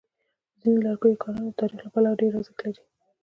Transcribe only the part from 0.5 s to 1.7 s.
د ځینو لرګیو کارونه د